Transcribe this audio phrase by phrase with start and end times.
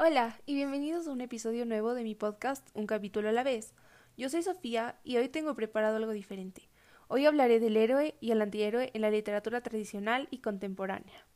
[0.00, 3.74] Hola y bienvenidos a un episodio nuevo de mi podcast Un capítulo a la vez.
[4.16, 6.68] Yo soy Sofía y hoy tengo preparado algo diferente.
[7.08, 11.26] Hoy hablaré del héroe y el antihéroe en la literatura tradicional y contemporánea.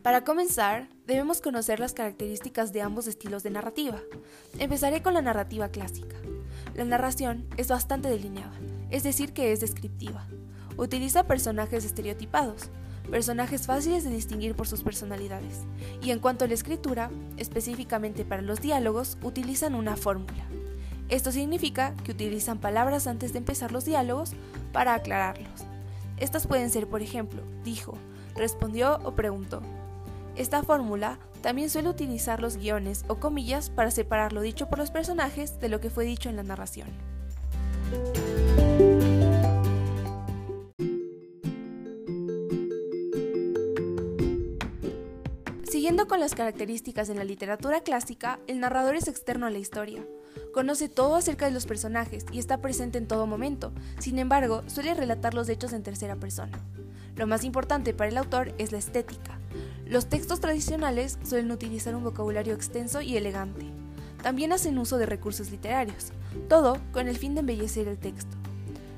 [0.00, 4.00] Para comenzar, debemos conocer las características de ambos estilos de narrativa.
[4.58, 6.16] Empezaré con la narrativa clásica.
[6.80, 10.26] La narración es bastante delineada, es decir, que es descriptiva.
[10.78, 12.70] Utiliza personajes estereotipados,
[13.10, 15.66] personajes fáciles de distinguir por sus personalidades,
[16.00, 20.42] y en cuanto a la escritura, específicamente para los diálogos, utilizan una fórmula.
[21.10, 24.32] Esto significa que utilizan palabras antes de empezar los diálogos
[24.72, 25.66] para aclararlos.
[26.16, 27.98] Estas pueden ser, por ejemplo, dijo,
[28.36, 29.60] respondió o preguntó.
[30.36, 34.90] Esta fórmula también suele utilizar los guiones o comillas para separar lo dicho por los
[34.90, 36.88] personajes de lo que fue dicho en la narración.
[45.64, 50.04] Siguiendo con las características en la literatura clásica, el narrador es externo a la historia.
[50.52, 54.94] Conoce todo acerca de los personajes y está presente en todo momento, sin embargo, suele
[54.94, 56.58] relatar los hechos en tercera persona.
[57.16, 59.39] Lo más importante para el autor es la estética,
[59.90, 63.66] los textos tradicionales suelen utilizar un vocabulario extenso y elegante.
[64.22, 66.12] También hacen uso de recursos literarios,
[66.48, 68.36] todo con el fin de embellecer el texto.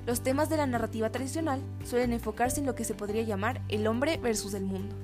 [0.07, 3.87] Los temas de la narrativa tradicional suelen enfocarse en lo que se podría llamar el
[3.87, 4.95] hombre versus el mundo.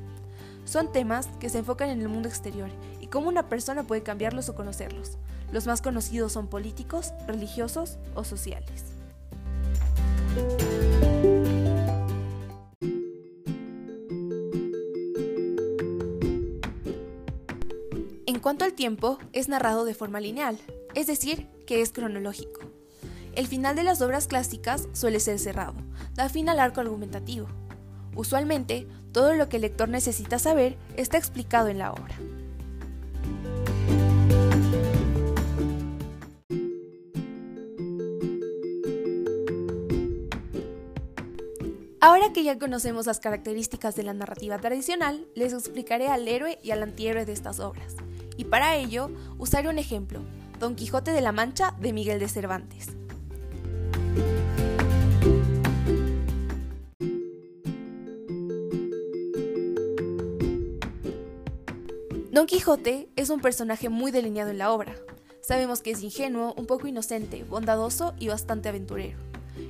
[0.67, 2.69] Son temas que se enfocan en el mundo exterior
[3.00, 5.17] y cómo una persona puede cambiarlos o conocerlos.
[5.52, 8.97] Los más conocidos son políticos, religiosos o sociales.
[18.59, 20.59] Cuanto al tiempo, es narrado de forma lineal,
[20.97, 22.61] es decir, que es cronológico.
[23.37, 25.75] El final de las obras clásicas suele ser cerrado,
[26.14, 27.47] da fin al arco argumentativo.
[28.17, 32.17] Usualmente, todo lo que el lector necesita saber está explicado en la obra.
[42.01, 46.73] Ahora que ya conocemos las características de la narrativa tradicional, les explicaré al héroe y
[46.73, 47.95] al antihéroe de estas obras
[48.38, 50.20] y para ello usaré un ejemplo,
[50.58, 52.86] Don Quijote de la Mancha de Miguel de Cervantes.
[62.32, 64.94] Don Quijote es un personaje muy delineado en la obra.
[65.40, 69.27] Sabemos que es ingenuo, un poco inocente, bondadoso y bastante aventurero.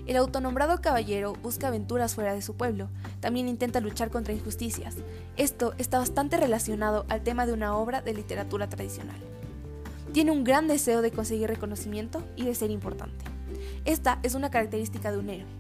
[0.08, 2.88] El autonombrado caballero busca aventuras fuera de su pueblo,
[3.20, 4.94] también intenta luchar contra injusticias.
[5.36, 9.18] Esto está bastante relacionado al tema de una obra de literatura tradicional.
[10.14, 13.22] Tiene un gran deseo de conseguir reconocimiento y de ser importante.
[13.84, 15.50] Esta es una característica de un héroe.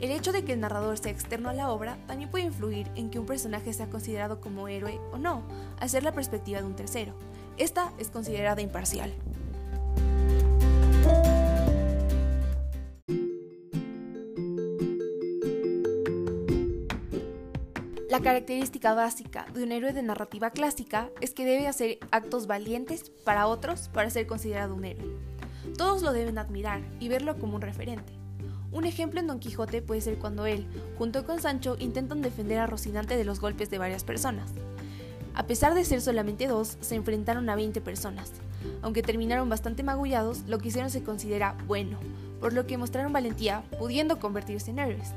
[0.00, 3.10] El hecho de que el narrador sea externo a la obra también puede influir en
[3.10, 5.42] que un personaje sea considerado como héroe o no,
[5.78, 7.12] al ser la perspectiva de un tercero.
[7.58, 9.12] Esta es considerada imparcial.
[18.10, 23.08] La característica básica de un héroe de narrativa clásica es que debe hacer actos valientes
[23.22, 25.14] para otros para ser considerado un héroe.
[25.78, 28.12] Todos lo deben admirar y verlo como un referente.
[28.72, 30.66] Un ejemplo en Don Quijote puede ser cuando él,
[30.98, 34.50] junto con Sancho, intentan defender a Rocinante de los golpes de varias personas.
[35.36, 38.32] A pesar de ser solamente dos, se enfrentaron a 20 personas.
[38.82, 42.00] Aunque terminaron bastante magullados, lo que hicieron se considera bueno,
[42.40, 45.14] por lo que mostraron valentía, pudiendo convertirse en héroes.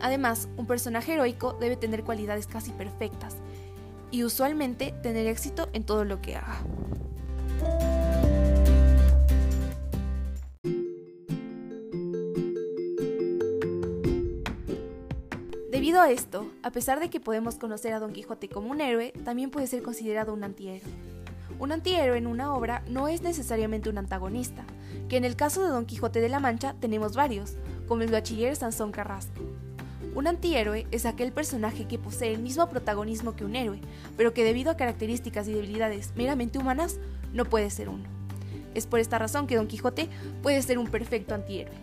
[0.00, 3.36] Además, un personaje heroico debe tener cualidades casi perfectas
[4.10, 6.58] y usualmente tener éxito en todo lo que haga.
[15.70, 19.12] Debido a esto, a pesar de que podemos conocer a Don Quijote como un héroe,
[19.24, 20.82] también puede ser considerado un antihéroe.
[21.58, 24.64] Un antihéroe en una obra no es necesariamente un antagonista,
[25.08, 27.54] que en el caso de Don Quijote de la Mancha tenemos varios,
[27.86, 29.49] como el bachiller Sansón Carrasco.
[30.12, 33.80] Un antihéroe es aquel personaje que posee el mismo protagonismo que un héroe,
[34.16, 36.98] pero que debido a características y debilidades meramente humanas
[37.32, 38.02] no puede ser uno.
[38.74, 40.08] Es por esta razón que Don Quijote
[40.42, 41.74] puede ser un perfecto antihéroe.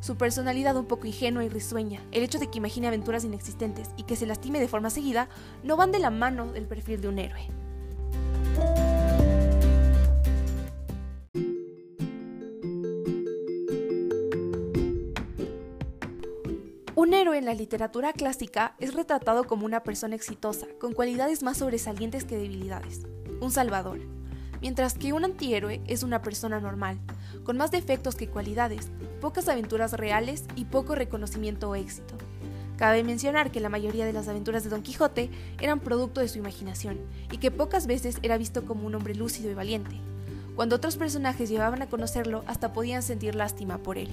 [0.00, 4.02] Su personalidad un poco ingenua y risueña, el hecho de que imagine aventuras inexistentes y
[4.02, 5.28] que se lastime de forma seguida,
[5.62, 7.46] no van de la mano del perfil de un héroe.
[17.34, 22.36] En la literatura clásica es retratado como una persona exitosa, con cualidades más sobresalientes que
[22.36, 23.06] debilidades,
[23.40, 24.00] un salvador,
[24.60, 26.98] mientras que un antihéroe es una persona normal,
[27.44, 28.90] con más defectos que cualidades,
[29.20, 32.16] pocas aventuras reales y poco reconocimiento o éxito.
[32.76, 35.30] Cabe mencionar que la mayoría de las aventuras de Don Quijote
[35.60, 36.98] eran producto de su imaginación
[37.30, 39.96] y que pocas veces era visto como un hombre lúcido y valiente.
[40.56, 44.08] Cuando otros personajes llevaban a conocerlo, hasta podían sentir lástima por él.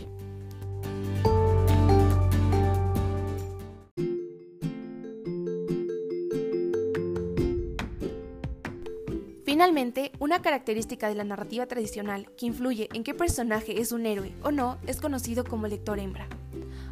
[9.47, 14.35] Finalmente, una característica de la narrativa tradicional que influye en qué personaje es un héroe
[14.43, 16.27] o no es conocido como lector hembra.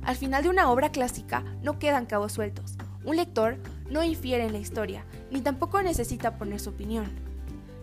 [0.04, 2.78] Al final de una obra clásica no quedan cabos sueltos.
[3.04, 3.58] Un lector
[3.92, 7.12] no infiere en la historia, ni tampoco necesita poner su opinión.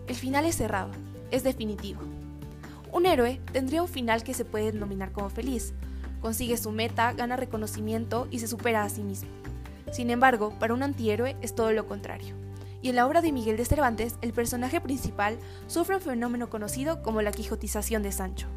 [0.07, 0.89] El final es cerrado,
[1.29, 2.01] es definitivo.
[2.91, 5.75] Un héroe tendría un final que se puede denominar como feliz.
[6.19, 9.29] Consigue su meta, gana reconocimiento y se supera a sí mismo.
[9.91, 12.33] Sin embargo, para un antihéroe es todo lo contrario
[12.83, 17.01] y en la obra de Miguel de Cervantes el personaje principal sufre un fenómeno conocido
[17.01, 18.47] como la quijotización de Sancho.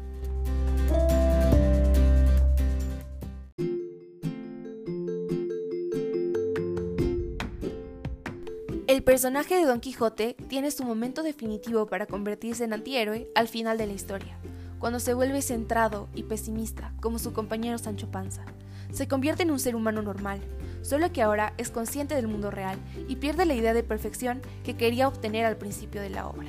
[8.85, 13.77] El personaje de Don Quijote tiene su momento definitivo para convertirse en antihéroe al final
[13.77, 14.37] de la historia,
[14.79, 18.43] cuando se vuelve centrado y pesimista como su compañero Sancho Panza.
[18.91, 20.41] Se convierte en un ser humano normal,
[20.87, 22.79] solo que ahora es consciente del mundo real
[23.09, 26.47] y pierde la idea de perfección que quería obtener al principio de la obra.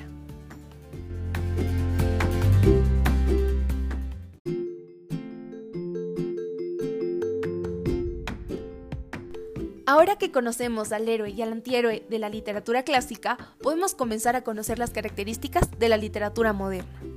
[9.85, 14.43] Ahora que conocemos al héroe y al antihéroe de la literatura clásica, podemos comenzar a
[14.43, 17.08] conocer las características de la literatura moderna.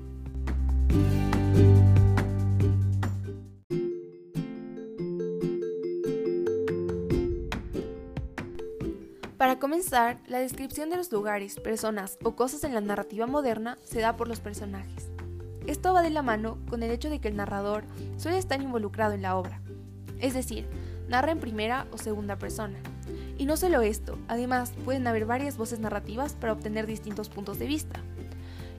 [9.63, 14.17] Comenzar, la descripción de los lugares, personas o cosas en la narrativa moderna se da
[14.17, 15.09] por los personajes.
[15.69, 17.85] Esto va de la mano con el hecho de que el narrador
[18.17, 19.63] suele estar involucrado en la obra,
[20.19, 20.67] es decir,
[21.07, 22.77] narra en primera o segunda persona.
[23.39, 27.69] Y no solo esto, además pueden haber varias voces narrativas para obtener distintos puntos de
[27.69, 28.01] vista.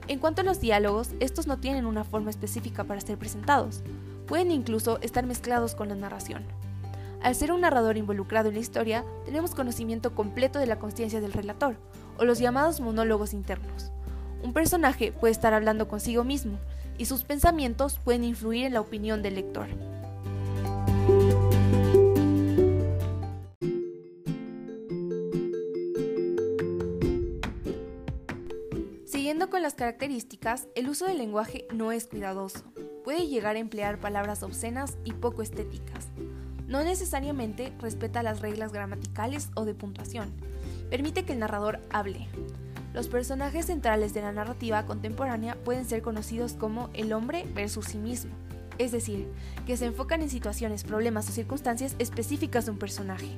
[0.06, 3.82] En cuanto a los diálogos, estos no tienen una forma específica para ser presentados,
[4.26, 6.44] pueden incluso estar mezclados con la narración.
[7.24, 11.32] Al ser un narrador involucrado en la historia, tenemos conocimiento completo de la conciencia del
[11.32, 11.76] relator,
[12.18, 13.92] o los llamados monólogos internos.
[14.42, 16.58] Un personaje puede estar hablando consigo mismo,
[16.98, 19.68] y sus pensamientos pueden influir en la opinión del lector.
[29.06, 32.64] Siguiendo con las características, el uso del lenguaje no es cuidadoso.
[33.02, 36.13] Puede llegar a emplear palabras obscenas y poco estéticas.
[36.66, 40.32] No necesariamente respeta las reglas gramaticales o de puntuación.
[40.90, 42.28] Permite que el narrador hable.
[42.94, 47.98] Los personajes centrales de la narrativa contemporánea pueden ser conocidos como el hombre versus sí
[47.98, 48.30] mismo,
[48.78, 49.26] es decir,
[49.66, 53.30] que se enfocan en situaciones, problemas o circunstancias específicas de un personaje.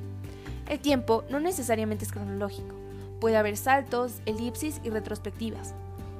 [0.69, 2.75] El tiempo no necesariamente es cronológico,
[3.19, 5.73] puede haber saltos, elipsis y retrospectivas.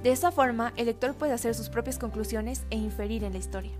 [0.03, 3.71] De esa forma, el lector puede hacer sus propias conclusiones e inferir en la historia.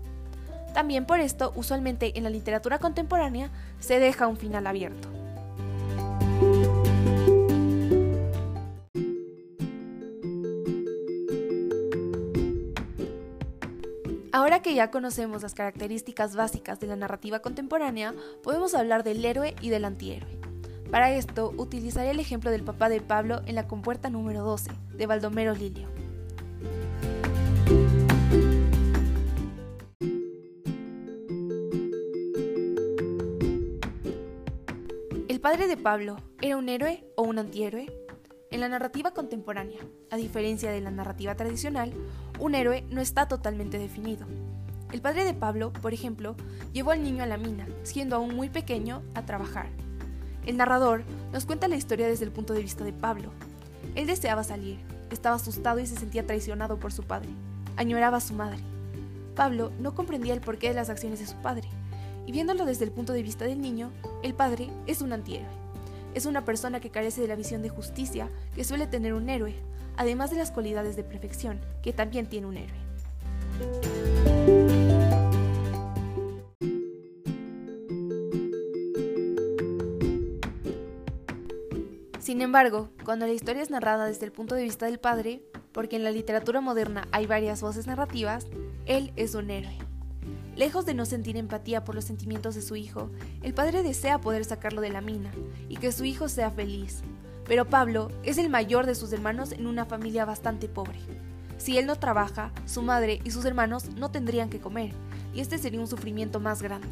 [0.74, 3.50] También por esto, usualmente en la literatura contemporánea,
[3.80, 5.08] se deja un final abierto.
[14.30, 19.56] Ahora que ya conocemos las características básicas de la narrativa contemporánea, podemos hablar del héroe
[19.60, 20.38] y del antihéroe.
[20.90, 25.06] Para esto, utilizaré el ejemplo del papá de Pablo en la compuerta número 12, de
[25.06, 25.97] Baldomero Lilio.
[35.50, 37.90] Padre de Pablo era un héroe o un antihéroe?
[38.50, 39.78] En la narrativa contemporánea,
[40.10, 41.94] a diferencia de la narrativa tradicional,
[42.38, 44.26] un héroe no está totalmente definido.
[44.92, 46.36] El padre de Pablo, por ejemplo,
[46.74, 49.70] llevó al niño a la mina, siendo aún muy pequeño, a trabajar.
[50.44, 53.30] El narrador nos cuenta la historia desde el punto de vista de Pablo.
[53.94, 54.78] Él deseaba salir,
[55.10, 57.30] estaba asustado y se sentía traicionado por su padre.
[57.76, 58.58] Añoraba a su madre.
[59.34, 61.70] Pablo no comprendía el porqué de las acciones de su padre,
[62.28, 63.90] y viéndolo desde el punto de vista del niño,
[64.22, 65.48] el padre es un antihéroe.
[66.12, 69.54] Es una persona que carece de la visión de justicia que suele tener un héroe,
[69.96, 72.76] además de las cualidades de perfección que también tiene un héroe.
[82.18, 85.40] Sin embargo, cuando la historia es narrada desde el punto de vista del padre,
[85.72, 88.46] porque en la literatura moderna hay varias voces narrativas,
[88.84, 89.87] él es un héroe.
[90.58, 93.10] Lejos de no sentir empatía por los sentimientos de su hijo,
[93.44, 95.30] el padre desea poder sacarlo de la mina
[95.68, 97.02] y que su hijo sea feliz.
[97.46, 100.98] Pero Pablo es el mayor de sus hermanos en una familia bastante pobre.
[101.58, 104.90] Si él no trabaja, su madre y sus hermanos no tendrían que comer,
[105.32, 106.88] y este sería un sufrimiento más grande.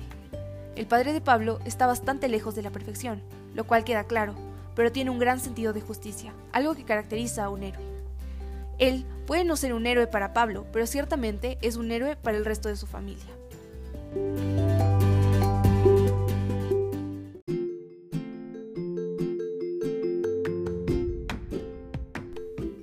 [0.77, 3.21] El padre de Pablo está bastante lejos de la perfección,
[3.53, 4.37] lo cual queda claro,
[4.77, 7.85] pero tiene un gran sentido de justicia, algo que caracteriza a un héroe.
[8.79, 12.45] Él puede no ser un héroe para Pablo, pero ciertamente es un héroe para el
[12.45, 13.27] resto de su familia.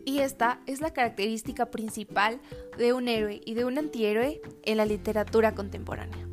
[0.05, 2.39] Y esta es la característica principal
[2.77, 6.27] de un héroe y de un antihéroe en la literatura contemporánea.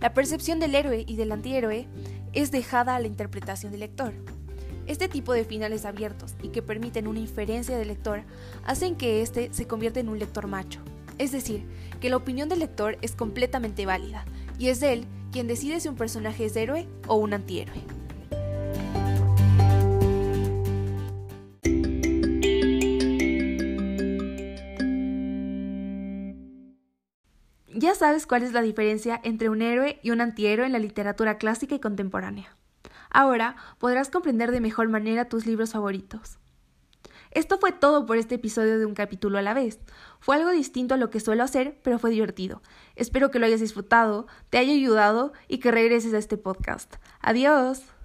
[0.00, 1.88] La percepción del héroe y del antihéroe
[2.34, 4.12] es dejada a la interpretación del lector.
[4.86, 8.22] Este tipo de finales abiertos y que permiten una inferencia del lector
[8.64, 10.80] hacen que éste se convierta en un lector macho.
[11.18, 11.64] Es decir,
[12.00, 14.24] que la opinión del lector es completamente válida
[14.58, 17.82] y es él quien decide si un personaje es héroe o un antihéroe.
[27.74, 31.36] Ya sabes cuál es la diferencia entre un héroe y un antihéroe en la literatura
[31.36, 32.56] clásica y contemporánea.
[33.10, 36.38] Ahora podrás comprender de mejor manera tus libros favoritos.
[37.30, 39.80] Esto fue todo por este episodio de un capítulo a la vez.
[40.20, 42.62] Fue algo distinto a lo que suelo hacer, pero fue divertido.
[42.94, 46.96] Espero que lo hayas disfrutado, te haya ayudado y que regreses a este podcast.
[47.20, 47.95] Adiós.